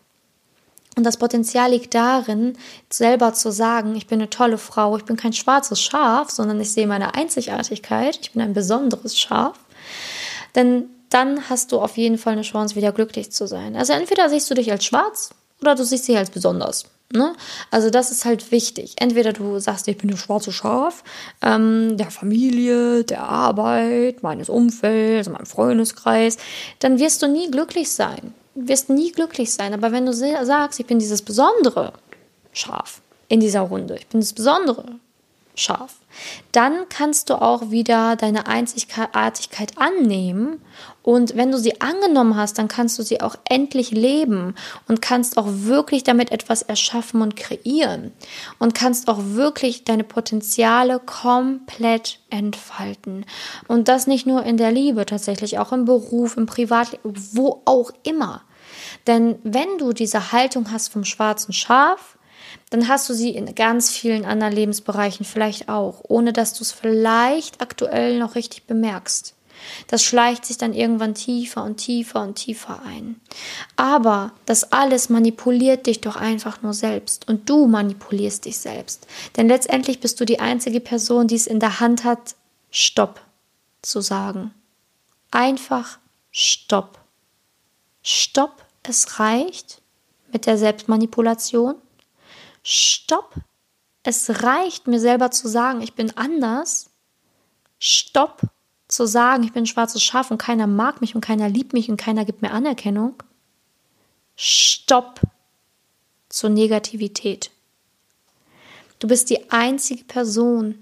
Und 0.98 1.04
das 1.04 1.18
Potenzial 1.18 1.72
liegt 1.72 1.94
darin, 1.94 2.58
selber 2.90 3.34
zu 3.34 3.52
sagen, 3.52 3.96
ich 3.96 4.08
bin 4.08 4.20
eine 4.20 4.32
tolle 4.32 4.58
Frau, 4.58 4.98
ich 4.98 5.06
bin 5.06 5.16
kein 5.16 5.34
schwarzes 5.34 5.80
Schaf, 5.80 6.32
sondern 6.32 6.60
ich 6.60 6.72
sehe 6.72 6.88
meine 6.88 7.14
Einzigartigkeit, 7.14 8.18
ich 8.20 8.32
bin 8.32 8.42
ein 8.42 8.54
besonderes 8.54 9.18
Schaf. 9.18 9.60
Denn 10.56 10.90
dann 11.10 11.50
hast 11.50 11.72
du 11.72 11.80
auf 11.80 11.98
jeden 11.98 12.18
Fall 12.18 12.34
eine 12.34 12.42
Chance, 12.42 12.76
wieder 12.76 12.92
glücklich 12.92 13.32
zu 13.32 13.48
sein. 13.48 13.76
Also 13.76 13.94
entweder 13.94 14.28
siehst 14.30 14.50
du 14.50 14.56
dich 14.56 14.72
als 14.72 14.86
schwarz 14.86 15.30
oder 15.62 15.76
du 15.76 15.84
siehst 15.84 16.08
dich 16.08 16.18
als 16.18 16.32
besonders. 16.32 16.86
Ne? 17.14 17.34
Also 17.72 17.90
das 17.90 18.12
ist 18.12 18.26
halt 18.26 18.52
wichtig. 18.52 18.96
Entweder 18.98 19.32
du 19.32 19.60
sagst, 19.60 19.88
ich 19.88 19.98
bin 19.98 20.10
das 20.10 20.20
schwarze 20.20 20.52
Schaf 20.52 21.04
ähm, 21.42 21.96
der 21.96 22.12
Familie, 22.12 23.06
der 23.06 23.24
Arbeit, 23.24 24.24
meines 24.24 24.50
Umfelds, 24.50 25.30
meinem 25.30 25.46
Freundeskreis, 25.46 26.38
dann 26.80 27.00
wirst 27.00 27.22
du 27.22 27.28
nie 27.28 27.50
glücklich 27.50 27.92
sein. 27.92 28.34
Wirst 28.56 28.90
nie 28.90 29.12
glücklich 29.12 29.54
sein. 29.54 29.74
Aber 29.74 29.92
wenn 29.94 30.06
du 30.06 30.14
sagst, 30.14 30.80
ich 30.80 30.86
bin 30.86 31.00
dieses 31.00 31.22
besondere 31.22 31.94
Schaf 32.52 33.02
in 33.30 33.40
dieser 33.40 33.62
Runde, 33.62 33.96
ich 33.96 34.08
bin 34.08 34.20
das 34.20 34.34
besondere 34.34 35.00
Schaf, 35.60 35.96
dann 36.52 36.88
kannst 36.90 37.30
du 37.30 37.42
auch 37.42 37.72
wieder 37.72 38.16
deine 38.16 38.48
Einzigartigkeit 38.48 39.78
annehmen. 39.78 40.62
Und 41.02 41.36
wenn 41.36 41.52
du 41.52 41.58
sie 41.58 41.82
angenommen 41.82 42.36
hast, 42.36 42.58
dann 42.58 42.68
kannst 42.68 43.00
du 43.00 43.04
sie 43.04 43.22
auch 43.22 43.36
endlich 43.50 43.92
leben 43.92 44.56
und 44.88 45.02
kannst 45.02 45.38
auch 45.38 45.48
wirklich 45.48 46.04
damit 46.04 46.32
etwas 46.32 46.62
erschaffen 46.62 47.22
und 47.22 47.36
kreieren. 47.36 48.12
Und 48.60 48.76
kannst 48.76 49.08
auch 49.08 49.20
wirklich 49.20 49.84
deine 49.84 50.04
Potenziale 50.04 51.00
komplett 51.00 52.20
entfalten. 52.30 53.26
Und 53.68 53.88
das 53.88 54.06
nicht 54.06 54.28
nur 54.28 54.44
in 54.44 54.58
der 54.58 54.72
Liebe, 54.72 55.06
tatsächlich 55.06 55.60
auch 55.60 55.72
im 55.72 55.86
Beruf, 55.86 56.38
im 56.38 56.46
Privatleben, 56.46 57.14
wo 57.34 57.62
auch 57.66 57.92
immer. 58.04 58.44
Denn 59.08 59.40
wenn 59.44 59.78
du 59.78 59.94
diese 59.94 60.32
Haltung 60.32 60.72
hast 60.72 60.90
vom 60.90 61.04
schwarzen 61.04 61.54
Schaf, 61.54 62.17
dann 62.70 62.88
hast 62.88 63.10
du 63.10 63.14
sie 63.14 63.30
in 63.30 63.54
ganz 63.56 63.90
vielen 63.90 64.26
anderen 64.26 64.54
Lebensbereichen 64.54 65.26
vielleicht 65.26 65.70
auch, 65.70 66.02
ohne 66.08 66.34
dass 66.34 66.54
du 66.54 66.64
es 66.64 66.72
vielleicht 66.72 67.62
aktuell 67.62 68.20
noch 68.20 68.36
richtig 68.36 68.64
bemerkst. 68.66 69.34
Das 69.88 70.04
schleicht 70.04 70.46
sich 70.46 70.58
dann 70.58 70.74
irgendwann 70.74 71.16
tiefer 71.16 71.64
und 71.64 71.78
tiefer 71.78 72.22
und 72.22 72.36
tiefer 72.36 72.82
ein. 72.86 73.20
Aber 73.76 74.34
das 74.46 74.72
alles 74.72 75.10
manipuliert 75.10 75.88
dich 75.88 76.02
doch 76.02 76.16
einfach 76.16 76.62
nur 76.62 76.74
selbst 76.74 77.28
und 77.28 77.50
du 77.50 77.68
manipulierst 77.68 78.46
dich 78.46 78.58
selbst. 78.60 79.08
Denn 79.36 79.48
letztendlich 79.48 80.00
bist 80.00 80.20
du 80.20 80.26
die 80.26 80.40
einzige 80.40 80.80
Person, 80.80 81.28
die 81.28 81.36
es 81.36 81.48
in 81.48 81.60
der 81.60 81.80
Hand 81.80 82.04
hat, 82.04 82.36
Stopp 82.70 83.22
zu 83.82 84.02
sagen. 84.02 84.54
Einfach 85.32 86.00
Stopp. 86.32 87.00
Stopp, 88.04 88.64
es 88.84 89.20
reicht 89.20 89.82
mit 90.32 90.46
der 90.46 90.58
Selbstmanipulation. 90.58 91.76
Stopp, 92.70 93.34
es 94.04 94.44
reicht 94.44 94.88
mir 94.88 95.00
selber 95.00 95.32
zu 95.32 95.48
sagen, 95.48 95.80
ich 95.80 95.94
bin 95.94 96.18
anders. 96.18 96.90
Stopp, 97.80 98.42
zu 98.90 99.06
sagen, 99.08 99.44
ich 99.44 99.54
bin 99.54 99.64
ein 99.64 99.68
schwarzes 99.68 100.04
Schaf 100.04 100.32
und 100.32 100.38
keiner 100.38 100.68
mag 100.68 101.00
mich 101.00 101.16
und 101.16 101.22
keiner 101.22 101.48
liebt 101.48 101.72
mich 101.72 101.90
und 101.90 101.96
keiner 101.96 102.26
gibt 102.26 102.42
mir 102.42 102.52
Anerkennung. 102.52 103.24
Stopp 104.36 105.22
zur 106.28 106.50
Negativität. 106.50 107.52
Du 109.00 109.08
bist 109.08 109.30
die 109.30 109.50
einzige 109.50 110.04
Person, 110.04 110.76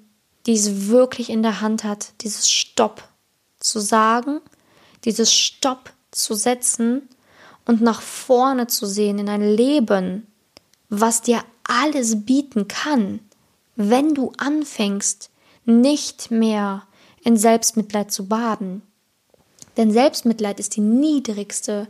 die 0.47 0.53
es 0.53 0.87
wirklich 0.87 1.29
in 1.29 1.43
der 1.43 1.61
Hand 1.61 1.83
hat, 1.83 2.13
dieses 2.21 2.49
Stopp 2.49 3.07
zu 3.59 3.79
sagen, 3.79 4.41
dieses 5.03 5.31
Stopp 5.31 5.93
zu 6.09 6.33
setzen 6.33 7.07
und 7.67 7.81
nach 7.81 8.01
vorne 8.01 8.65
zu 8.65 8.87
sehen 8.87 9.19
in 9.19 9.29
ein 9.29 9.55
Leben, 9.55 10.25
was 10.89 11.21
dir 11.21 11.43
alles 11.67 12.25
bieten 12.25 12.67
kann, 12.67 13.19
wenn 13.75 14.13
du 14.13 14.31
anfängst, 14.37 15.29
nicht 15.65 16.31
mehr 16.31 16.83
in 17.23 17.37
Selbstmitleid 17.37 18.11
zu 18.11 18.27
baden. 18.27 18.81
Denn 19.77 19.91
Selbstmitleid 19.91 20.59
ist 20.59 20.75
die 20.75 20.81
niedrigste, 20.81 21.87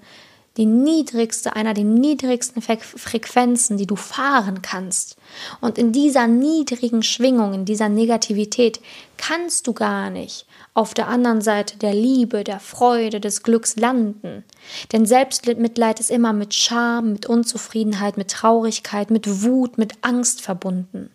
die 0.57 0.65
niedrigste, 0.65 1.55
einer 1.55 1.73
der 1.73 1.83
niedrigsten 1.83 2.61
Frequenzen, 2.61 3.77
die 3.77 3.87
du 3.87 3.95
fahren 3.95 4.61
kannst. 4.61 5.17
Und 5.59 5.77
in 5.77 5.91
dieser 5.91 6.27
niedrigen 6.27 7.03
Schwingung, 7.03 7.53
in 7.53 7.65
dieser 7.65 7.89
Negativität 7.89 8.79
kannst 9.17 9.67
du 9.67 9.73
gar 9.73 10.09
nicht 10.09 10.45
auf 10.73 10.93
der 10.93 11.07
anderen 11.07 11.41
Seite 11.41 11.77
der 11.77 11.93
Liebe, 11.93 12.43
der 12.43 12.59
Freude, 12.59 13.19
des 13.19 13.43
Glücks 13.43 13.77
landen. 13.77 14.43
Denn 14.91 15.05
Selbstmitleid 15.05 15.99
ist 15.99 16.11
immer 16.11 16.33
mit 16.33 16.53
Scham, 16.53 17.13
mit 17.13 17.25
Unzufriedenheit, 17.25 18.17
mit 18.17 18.31
Traurigkeit, 18.31 19.09
mit 19.09 19.43
Wut, 19.43 19.77
mit 19.77 19.93
Angst 20.01 20.41
verbunden. 20.41 21.09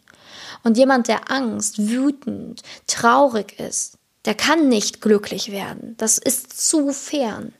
Und 0.65 0.77
jemand, 0.77 1.09
der 1.09 1.31
Angst, 1.31 1.91
wütend, 1.91 2.63
traurig 2.87 3.59
ist, 3.59 3.99
der 4.25 4.35
kann 4.35 4.69
nicht 4.69 5.01
glücklich 5.01 5.51
werden. 5.51 5.95
Das 5.99 6.19
ist 6.19 6.67
zu 6.67 6.93
fern. 6.93 7.53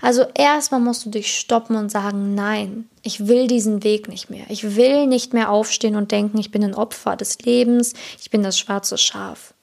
Also 0.00 0.24
erstmal 0.34 0.80
musst 0.80 1.04
du 1.04 1.10
dich 1.10 1.36
stoppen 1.36 1.76
und 1.76 1.90
sagen, 1.90 2.34
nein, 2.34 2.88
ich 3.02 3.26
will 3.26 3.46
diesen 3.46 3.82
Weg 3.82 4.08
nicht 4.08 4.30
mehr. 4.30 4.44
Ich 4.48 4.76
will 4.76 5.06
nicht 5.06 5.34
mehr 5.34 5.50
aufstehen 5.50 5.96
und 5.96 6.10
denken, 6.10 6.38
ich 6.38 6.50
bin 6.50 6.64
ein 6.64 6.74
Opfer 6.74 7.16
des 7.16 7.38
Lebens, 7.40 7.92
ich 8.20 8.30
bin 8.30 8.42
das 8.42 8.58
schwarze 8.58 8.98
Schaf. 8.98 9.54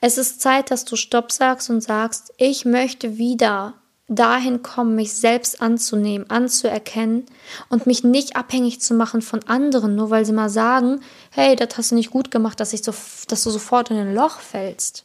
Es 0.00 0.18
ist 0.18 0.40
Zeit, 0.40 0.70
dass 0.70 0.84
du 0.84 0.96
Stopp 0.96 1.30
sagst 1.30 1.70
und 1.70 1.80
sagst, 1.80 2.32
ich 2.36 2.64
möchte 2.64 3.18
wieder 3.18 3.74
dahin 4.08 4.62
kommen, 4.62 4.94
mich 4.94 5.14
selbst 5.14 5.62
anzunehmen, 5.62 6.28
anzuerkennen 6.28 7.26
und 7.68 7.86
mich 7.86 8.04
nicht 8.04 8.36
abhängig 8.36 8.80
zu 8.80 8.94
machen 8.94 9.22
von 9.22 9.42
anderen, 9.44 9.94
nur 9.94 10.10
weil 10.10 10.24
sie 10.24 10.32
mal 10.32 10.50
sagen, 10.50 11.00
hey, 11.30 11.56
das 11.56 11.78
hast 11.78 11.92
du 11.92 11.94
nicht 11.94 12.10
gut 12.10 12.30
gemacht, 12.30 12.60
dass, 12.60 12.72
ich 12.72 12.82
so, 12.82 12.92
dass 13.28 13.44
du 13.44 13.50
sofort 13.50 13.90
in 13.90 13.96
ein 13.96 14.14
Loch 14.14 14.40
fällst. 14.40 15.04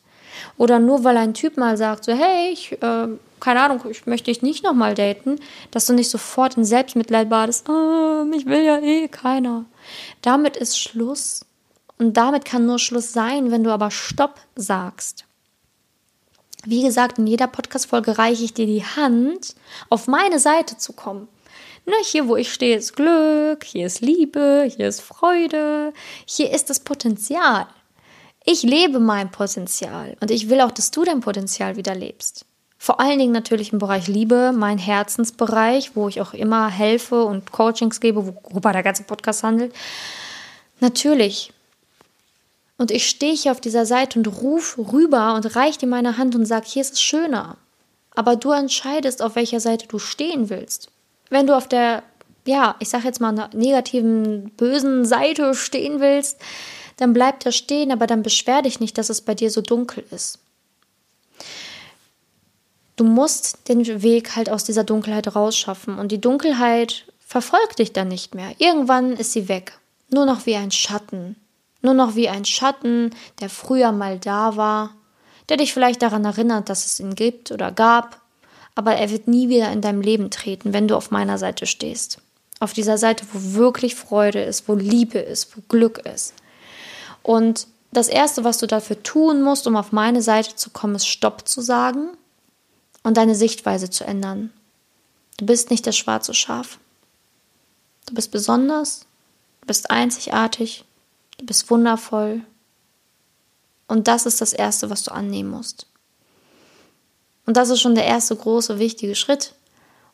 Oder 0.57 0.79
nur 0.79 1.03
weil 1.03 1.17
ein 1.17 1.33
Typ 1.33 1.57
mal 1.57 1.77
sagt, 1.77 2.05
so, 2.05 2.11
hey, 2.11 2.51
ich, 2.51 2.81
äh, 2.81 3.07
keine 3.39 3.61
Ahnung, 3.61 3.81
ich 3.89 4.05
möchte 4.05 4.31
dich 4.31 4.41
nicht 4.41 4.63
nochmal 4.63 4.95
daten, 4.95 5.39
dass 5.71 5.85
du 5.85 5.93
nicht 5.93 6.09
sofort 6.09 6.57
in 6.57 6.65
Selbstmitleid 6.65 7.29
badest, 7.29 7.67
oh, 7.69 8.23
mich 8.25 8.45
will 8.45 8.63
ja 8.63 8.79
eh 8.79 9.07
keiner. 9.07 9.65
Damit 10.21 10.57
ist 10.57 10.79
Schluss. 10.79 11.45
Und 11.99 12.15
damit 12.15 12.45
kann 12.45 12.65
nur 12.65 12.79
Schluss 12.79 13.11
sein, 13.11 13.51
wenn 13.51 13.63
du 13.63 13.71
aber 13.71 13.89
Stopp 13.89 14.39
sagst. 14.55 15.25
Wie 16.65 16.83
gesagt, 16.83 17.17
in 17.17 17.27
jeder 17.27 17.47
Podcast-Folge 17.47 18.17
reiche 18.17 18.43
ich 18.43 18.53
dir 18.53 18.65
die 18.65 18.83
Hand, 18.83 19.55
auf 19.89 20.07
meine 20.07 20.39
Seite 20.39 20.77
zu 20.77 20.93
kommen. 20.93 21.27
Ne, 21.85 21.93
hier, 22.03 22.27
wo 22.27 22.35
ich 22.35 22.51
stehe, 22.51 22.75
ist 22.75 22.97
Glück, 22.97 23.63
hier 23.63 23.87
ist 23.87 24.01
Liebe, 24.01 24.69
hier 24.75 24.89
ist 24.89 24.99
Freude, 24.99 25.93
hier 26.25 26.51
ist 26.51 26.69
das 26.69 26.81
Potenzial. 26.81 27.67
Ich 28.43 28.63
lebe 28.63 28.99
mein 28.99 29.31
Potenzial 29.31 30.17
und 30.19 30.29
ich 30.29 30.49
will 30.49 30.59
auch, 30.61 30.71
dass 30.71 30.91
du 30.91 31.05
dein 31.05 31.21
Potenzial 31.21 31.77
wieder 31.77 31.95
lebst. 31.95 32.45
Vor 32.77 32.99
allen 32.99 33.19
Dingen 33.19 33.33
natürlich 33.33 33.73
im 33.73 33.79
Bereich 33.79 34.07
Liebe, 34.07 34.53
mein 34.55 34.77
Herzensbereich, 34.77 35.95
wo 35.95 36.07
ich 36.07 36.21
auch 36.21 36.33
immer 36.33 36.69
helfe 36.69 37.23
und 37.23 37.51
Coachings 37.51 37.99
gebe, 37.99 38.25
worüber 38.25 38.71
der 38.71 38.83
ganze 38.83 39.03
Podcast 39.03 39.43
handelt. 39.43 39.73
Natürlich. 40.79 41.51
Und 42.77 42.91
ich 42.91 43.07
stehe 43.07 43.35
hier 43.35 43.51
auf 43.51 43.61
dieser 43.61 43.85
Seite 43.85 44.19
und 44.19 44.27
rufe 44.27 44.79
rüber 44.93 45.33
und 45.33 45.55
reiche 45.55 45.79
dir 45.79 45.87
meine 45.87 46.17
Hand 46.17 46.35
und 46.35 46.45
sage, 46.45 46.67
hier 46.67 46.81
ist 46.81 46.93
es 46.93 47.01
schöner. 47.01 47.57
Aber 48.13 48.35
du 48.35 48.51
entscheidest, 48.51 49.21
auf 49.21 49.35
welcher 49.35 49.59
Seite 49.59 49.87
du 49.87 49.97
stehen 49.97 50.49
willst. 50.49 50.89
Wenn 51.29 51.47
du 51.47 51.57
auf 51.57 51.67
der, 51.67 52.03
ja, 52.45 52.75
ich 52.79 52.89
sage 52.89 53.05
jetzt 53.05 53.19
mal, 53.19 53.49
negativen, 53.53 54.51
bösen 54.51 55.05
Seite 55.05 55.55
stehen 55.55 55.99
willst, 55.99 56.37
dann 56.97 57.13
bleib 57.13 57.39
da 57.41 57.51
stehen, 57.51 57.91
aber 57.91 58.07
dann 58.07 58.23
beschwer 58.23 58.61
dich 58.61 58.79
nicht, 58.79 58.97
dass 58.97 59.09
es 59.09 59.21
bei 59.21 59.33
dir 59.33 59.49
so 59.49 59.61
dunkel 59.61 60.03
ist. 60.11 60.39
Du 62.97 63.03
musst 63.03 63.69
den 63.69 64.01
Weg 64.01 64.35
halt 64.35 64.49
aus 64.49 64.63
dieser 64.63 64.83
Dunkelheit 64.83 65.35
rausschaffen 65.35 65.99
und 65.99 66.11
die 66.11 66.19
Dunkelheit 66.19 67.05
verfolgt 67.19 67.77
dich 67.77 67.93
dann 67.93 68.07
nicht 68.07 68.33
mehr. 68.33 68.49
Irgendwann 68.57 69.13
ist 69.13 69.33
sie 69.33 69.47
weg. 69.47 69.77
Nur 70.09 70.25
noch 70.25 70.47
wie 70.47 70.55
ein 70.55 70.71
Schatten. 70.71 71.35
Nur 71.83 71.93
noch 71.93 72.15
wie 72.15 72.27
ein 72.27 72.43
Schatten, 72.43 73.11
der 73.39 73.51
früher 73.51 73.91
mal 73.91 74.17
da 74.17 74.57
war, 74.57 74.95
der 75.47 75.57
dich 75.57 75.73
vielleicht 75.73 76.01
daran 76.01 76.25
erinnert, 76.25 76.69
dass 76.69 76.85
es 76.85 76.99
ihn 76.99 77.13
gibt 77.13 77.51
oder 77.51 77.71
gab, 77.71 78.19
aber 78.73 78.95
er 78.95 79.11
wird 79.11 79.27
nie 79.27 79.47
wieder 79.47 79.71
in 79.71 79.81
deinem 79.81 80.01
Leben 80.01 80.31
treten, 80.31 80.73
wenn 80.73 80.87
du 80.87 80.95
auf 80.95 81.11
meiner 81.11 81.37
Seite 81.37 81.67
stehst. 81.67 82.17
Auf 82.59 82.73
dieser 82.73 82.97
Seite, 82.97 83.27
wo 83.31 83.59
wirklich 83.59 83.93
Freude 83.93 84.41
ist, 84.41 84.67
wo 84.67 84.73
Liebe 84.73 85.19
ist, 85.19 85.55
wo 85.55 85.61
Glück 85.69 85.99
ist. 85.99 86.33
Und 87.21 87.67
das 87.91 88.07
Erste, 88.07 88.43
was 88.43 88.57
du 88.57 88.65
dafür 88.65 89.03
tun 89.03 89.43
musst, 89.43 89.67
um 89.67 89.75
auf 89.75 89.91
meine 89.91 90.23
Seite 90.23 90.55
zu 90.55 90.71
kommen, 90.71 90.95
ist 90.95 91.07
Stopp 91.07 91.47
zu 91.47 91.61
sagen 91.61 92.17
und 93.07 93.15
deine 93.15 93.35
Sichtweise 93.35 93.89
zu 93.89 94.03
ändern. 94.03 94.51
Du 95.37 95.45
bist 95.45 95.71
nicht 95.71 95.87
das 95.87 95.95
schwarze 95.95 96.33
Schaf. 96.33 96.77
Du 98.05 98.13
bist 98.13 98.31
besonders, 98.31 99.05
du 99.61 99.67
bist 99.67 99.89
einzigartig, 99.89 100.83
du 101.37 101.45
bist 101.45 101.69
wundervoll. 101.69 102.41
Und 103.87 104.09
das 104.09 104.25
ist 104.25 104.41
das 104.41 104.51
Erste, 104.51 104.89
was 104.89 105.03
du 105.03 105.13
annehmen 105.13 105.49
musst. 105.49 105.87
Und 107.45 107.55
das 107.55 107.69
ist 107.69 107.79
schon 107.79 107.95
der 107.95 108.03
erste 108.03 108.35
große, 108.35 108.77
wichtige 108.77 109.15
Schritt 109.15 109.53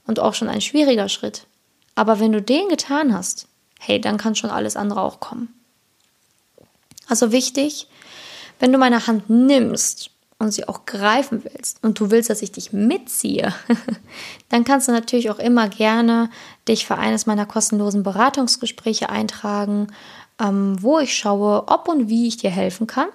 und 0.05 0.19
auch 0.19 0.35
schon 0.35 0.47
ein 0.47 0.61
schwieriger 0.61 1.09
Schritt. 1.09 1.47
Aber 1.95 2.19
wenn 2.19 2.31
du 2.31 2.43
den 2.43 2.69
getan 2.69 3.11
hast, 3.11 3.47
hey, 3.79 3.99
dann 3.99 4.19
kann 4.19 4.35
schon 4.35 4.51
alles 4.51 4.75
andere 4.75 5.01
auch 5.01 5.19
kommen. 5.19 5.51
Also 7.07 7.31
wichtig, 7.31 7.87
wenn 8.59 8.71
du 8.71 8.77
meine 8.77 9.07
Hand 9.07 9.31
nimmst 9.31 10.11
und 10.39 10.51
sie 10.51 10.67
auch 10.67 10.85
greifen 10.85 11.43
willst 11.43 11.83
und 11.83 11.99
du 11.99 12.11
willst, 12.11 12.29
dass 12.29 12.41
ich 12.41 12.51
dich 12.51 12.73
mitziehe, 12.73 13.53
dann 14.49 14.63
kannst 14.63 14.87
du 14.87 14.91
natürlich 14.91 15.29
auch 15.29 15.39
immer 15.39 15.69
gerne 15.69 16.29
dich 16.67 16.85
für 16.85 16.97
eines 16.97 17.25
meiner 17.25 17.45
kostenlosen 17.45 18.03
Beratungsgespräche 18.03 19.09
eintragen, 19.09 19.87
ähm, 20.39 20.81
wo 20.81 20.99
ich 20.99 21.15
schaue, 21.15 21.67
ob 21.67 21.87
und 21.87 22.09
wie 22.09 22.27
ich 22.27 22.37
dir 22.37 22.49
helfen 22.49 22.87
kann, 22.87 23.07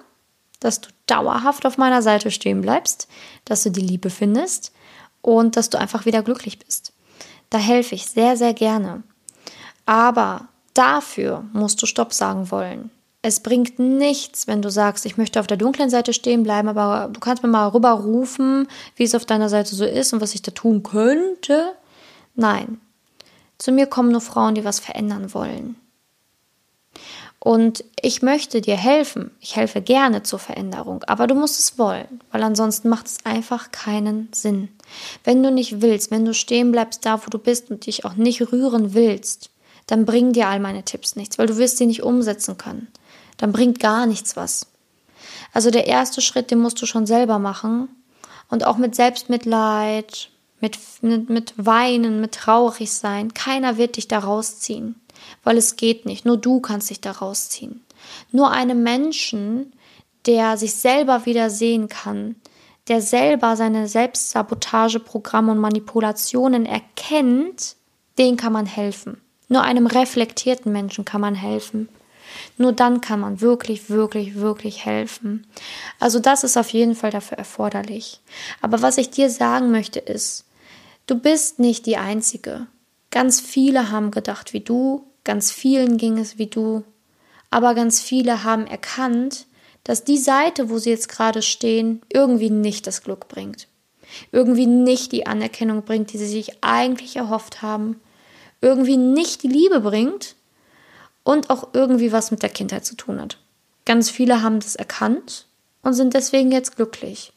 dass 0.59 0.81
du 0.81 0.89
dauerhaft 1.05 1.65
auf 1.65 1.77
meiner 1.77 2.01
Seite 2.01 2.31
stehen 2.31 2.61
bleibst, 2.61 3.07
dass 3.45 3.63
du 3.63 3.71
die 3.71 3.81
Liebe 3.81 4.09
findest 4.09 4.71
und 5.21 5.57
dass 5.57 5.69
du 5.69 5.79
einfach 5.79 6.05
wieder 6.05 6.23
glücklich 6.23 6.59
bist. 6.59 6.93
Da 7.49 7.57
helfe 7.57 7.95
ich 7.95 8.05
sehr, 8.05 8.37
sehr 8.37 8.53
gerne. 8.53 9.03
Aber 9.85 10.47
dafür 10.73 11.45
musst 11.53 11.81
du 11.81 11.85
Stopp 11.85 12.13
sagen 12.13 12.51
wollen. 12.51 12.91
Es 13.21 13.41
bringt 13.41 13.79
nichts, 13.79 14.47
wenn 14.47 14.61
du 14.61 14.71
sagst, 14.71 15.05
ich 15.05 15.17
möchte 15.17 15.41
auf 15.41 15.47
der 15.47 15.57
dunklen 15.57 15.89
Seite 15.89 16.13
stehen 16.13 16.43
bleiben, 16.43 16.69
aber 16.69 17.09
du 17.11 17.19
kannst 17.19 17.43
mir 17.43 17.49
mal 17.49 17.67
rüberrufen, 17.67 18.67
wie 18.95 19.03
es 19.03 19.13
auf 19.13 19.25
deiner 19.25 19.49
Seite 19.49 19.75
so 19.75 19.83
ist 19.83 20.13
und 20.13 20.21
was 20.21 20.35
ich 20.35 20.41
da 20.41 20.51
tun 20.51 20.83
könnte. 20.83 21.73
Nein. 22.35 22.79
Zu 23.57 23.73
mir 23.73 23.87
kommen 23.87 24.11
nur 24.11 24.21
Frauen, 24.21 24.55
die 24.55 24.63
was 24.63 24.79
verändern 24.79 25.33
wollen. 25.33 25.75
Und 27.39 27.83
ich 28.01 28.21
möchte 28.21 28.61
dir 28.61 28.77
helfen. 28.77 29.31
Ich 29.41 29.57
helfe 29.57 29.81
gerne 29.81 30.23
zur 30.23 30.39
Veränderung, 30.39 31.03
aber 31.03 31.27
du 31.27 31.35
musst 31.35 31.59
es 31.59 31.77
wollen, 31.77 32.21
weil 32.31 32.43
ansonsten 32.43 32.87
macht 32.87 33.07
es 33.07 33.17
einfach 33.25 33.71
keinen 33.71 34.29
Sinn. 34.31 34.69
Wenn 35.25 35.43
du 35.43 35.51
nicht 35.51 35.81
willst, 35.81 36.09
wenn 36.09 36.23
du 36.23 36.33
stehen 36.33 36.71
bleibst 36.71 37.05
da, 37.05 37.25
wo 37.25 37.29
du 37.29 37.37
bist 37.37 37.69
und 37.69 37.85
dich 37.85 38.05
auch 38.05 38.13
nicht 38.15 38.53
rühren 38.53 38.93
willst, 38.93 39.49
dann 39.87 40.05
bringen 40.05 40.31
dir 40.31 40.47
all 40.47 40.61
meine 40.61 40.83
Tipps 40.83 41.17
nichts, 41.17 41.37
weil 41.37 41.47
du 41.47 41.57
wirst 41.57 41.77
sie 41.77 41.85
nicht 41.85 42.03
umsetzen 42.03 42.57
können 42.57 42.87
dann 43.39 43.51
bringt 43.51 43.79
gar 43.79 44.05
nichts 44.05 44.35
was. 44.35 44.67
Also 45.51 45.71
der 45.71 45.87
erste 45.87 46.21
Schritt, 46.21 46.51
den 46.51 46.59
musst 46.59 46.79
du 46.81 46.85
schon 46.85 47.07
selber 47.07 47.39
machen. 47.39 47.89
Und 48.49 48.65
auch 48.65 48.77
mit 48.77 48.95
Selbstmitleid, 48.95 50.29
mit, 50.59 50.77
mit, 51.01 51.29
mit 51.29 51.53
Weinen, 51.57 52.21
mit 52.21 52.33
traurig 52.33 52.91
sein. 52.91 53.33
Keiner 53.33 53.77
wird 53.77 53.97
dich 53.97 54.07
da 54.07 54.19
rausziehen, 54.19 54.95
weil 55.43 55.57
es 55.57 55.75
geht 55.75 56.05
nicht. 56.05 56.25
Nur 56.25 56.37
du 56.37 56.59
kannst 56.59 56.89
dich 56.89 57.01
da 57.01 57.11
rausziehen. 57.11 57.83
Nur 58.31 58.51
einem 58.51 58.83
Menschen, 58.83 59.73
der 60.25 60.57
sich 60.57 60.75
selber 60.75 61.25
wieder 61.25 61.49
sehen 61.49 61.87
kann, 61.87 62.35
der 62.87 63.01
selber 63.01 63.55
seine 63.55 63.87
Selbstsabotageprogramme 63.87 65.51
und 65.51 65.59
Manipulationen 65.59 66.65
erkennt, 66.65 67.75
den 68.17 68.35
kann 68.35 68.51
man 68.51 68.65
helfen. 68.65 69.21
Nur 69.47 69.61
einem 69.61 69.87
reflektierten 69.87 70.71
Menschen 70.71 71.05
kann 71.05 71.21
man 71.21 71.35
helfen. 71.35 71.87
Nur 72.57 72.73
dann 72.73 73.01
kann 73.01 73.19
man 73.19 73.41
wirklich, 73.41 73.89
wirklich, 73.89 74.35
wirklich 74.35 74.85
helfen. 74.85 75.47
Also 75.99 76.19
das 76.19 76.43
ist 76.43 76.57
auf 76.57 76.69
jeden 76.69 76.95
Fall 76.95 77.11
dafür 77.11 77.37
erforderlich. 77.37 78.21
Aber 78.61 78.81
was 78.81 78.97
ich 78.97 79.09
dir 79.09 79.29
sagen 79.29 79.71
möchte 79.71 79.99
ist, 79.99 80.45
du 81.07 81.15
bist 81.15 81.59
nicht 81.59 81.85
die 81.85 81.97
Einzige. 81.97 82.67
Ganz 83.11 83.41
viele 83.41 83.91
haben 83.91 84.11
gedacht 84.11 84.53
wie 84.53 84.59
du, 84.59 85.05
ganz 85.23 85.51
vielen 85.51 85.97
ging 85.97 86.17
es 86.17 86.37
wie 86.37 86.47
du, 86.47 86.83
aber 87.49 87.73
ganz 87.73 88.01
viele 88.01 88.43
haben 88.43 88.67
erkannt, 88.67 89.47
dass 89.83 90.03
die 90.03 90.17
Seite, 90.17 90.69
wo 90.69 90.77
sie 90.77 90.91
jetzt 90.91 91.09
gerade 91.09 91.41
stehen, 91.41 92.01
irgendwie 92.11 92.51
nicht 92.51 92.85
das 92.85 93.01
Glück 93.01 93.27
bringt. 93.27 93.67
Irgendwie 94.31 94.67
nicht 94.67 95.11
die 95.11 95.27
Anerkennung 95.27 95.83
bringt, 95.83 96.13
die 96.13 96.17
sie 96.17 96.27
sich 96.27 96.63
eigentlich 96.63 97.15
erhofft 97.15 97.61
haben. 97.61 97.99
Irgendwie 98.61 98.97
nicht 98.97 99.43
die 99.43 99.47
Liebe 99.47 99.79
bringt 99.79 100.35
und 101.29 101.51
auch 101.51 101.67
irgendwie 101.73 102.11
was 102.11 102.31
mit 102.31 102.41
der 102.41 102.49
Kindheit 102.49 102.85
zu 102.85 102.95
tun 102.95 103.21
hat. 103.21 103.37
Ganz 103.85 104.09
viele 104.09 104.41
haben 104.41 104.59
das 104.59 104.75
erkannt 104.75 105.45
und 105.83 105.93
sind 105.93 106.15
deswegen 106.15 106.51
jetzt 106.51 106.75
glücklich. 106.75 107.33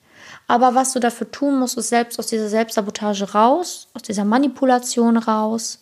Aber 0.48 0.74
was 0.74 0.94
du 0.94 0.98
dafür 0.98 1.30
tun 1.30 1.58
musst, 1.58 1.76
ist 1.76 1.90
selbst 1.90 2.18
aus 2.18 2.28
dieser 2.28 2.48
Selbstsabotage 2.48 3.34
raus, 3.34 3.88
aus 3.92 4.00
dieser 4.00 4.24
Manipulation 4.24 5.18
raus 5.18 5.78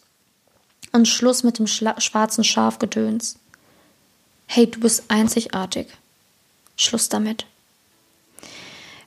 und 0.91 1.07
Schluss 1.07 1.45
mit 1.45 1.61
dem 1.61 1.69
schwarzen 1.69 2.43
Schafgedöns. 2.43 3.37
Hey, 4.47 4.67
du 4.67 4.81
bist 4.81 5.05
einzigartig. 5.07 5.87
Schluss 6.75 7.09
damit. 7.11 7.47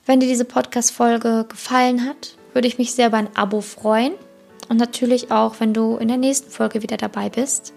Wenn 0.06 0.22
dir 0.22 0.30
diese 0.30 0.46
Podcast-Folge 0.46 1.46
gefallen 1.50 2.08
hat, 2.08 2.38
würde 2.54 2.70
ich 2.70 2.78
mich 2.78 2.94
sehr 2.94 3.08
über 3.08 3.18
ein 3.18 3.36
Abo 3.36 3.60
freuen 3.60 4.14
und 4.70 4.78
natürlich 4.78 5.30
auch, 5.30 5.60
wenn 5.60 5.74
du 5.74 5.98
in 5.98 6.08
der 6.08 6.16
nächsten 6.16 6.50
Folge 6.50 6.84
wieder 6.84 6.96
dabei 6.96 7.28
bist. 7.28 7.74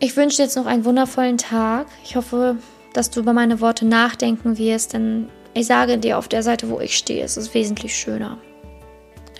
Ich 0.00 0.16
wünsche 0.16 0.36
dir 0.36 0.42
jetzt 0.44 0.56
noch 0.56 0.66
einen 0.66 0.84
wundervollen 0.84 1.38
Tag. 1.38 1.86
Ich 2.02 2.16
hoffe, 2.16 2.56
dass 2.92 3.10
du 3.10 3.20
über 3.20 3.32
meine 3.32 3.60
Worte 3.60 3.86
nachdenken 3.86 4.58
wirst, 4.58 4.92
denn 4.92 5.28
ich 5.54 5.66
sage 5.66 5.98
dir, 5.98 6.18
auf 6.18 6.28
der 6.28 6.42
Seite, 6.42 6.68
wo 6.68 6.80
ich 6.80 6.96
stehe, 6.96 7.24
ist 7.24 7.36
es 7.36 7.54
wesentlich 7.54 7.96
schöner. 7.96 8.38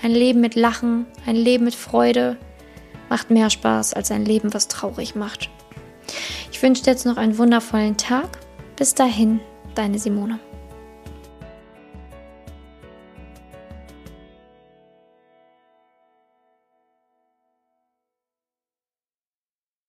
Ein 0.03 0.13
Leben 0.13 0.41
mit 0.41 0.55
Lachen, 0.55 1.07
ein 1.27 1.37
Leben 1.37 1.65
mit 1.65 1.75
Freude 1.75 2.37
macht 3.09 3.31
mehr 3.31 3.51
Spaß 3.51 3.95
als 3.95 4.11
ein 4.11 4.25
Leben, 4.25 4.55
was 4.55 4.69
traurig 4.69 5.15
macht. 5.15 5.51
Ich 6.53 6.63
wünsche 6.63 6.83
dir 6.83 6.93
jetzt 6.93 7.07
noch 7.07 7.17
einen 7.17 7.39
wundervollen 7.39 7.97
Tag. 7.97 8.39
Bis 8.77 8.95
dahin, 8.95 9.41
deine 9.75 9.99
Simone. 9.99 10.39